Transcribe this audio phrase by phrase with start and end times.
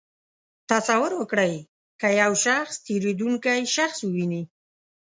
[0.71, 1.53] تصور وکړئ
[1.99, 4.41] که یو شخص تېرېدونکی شخص وویني.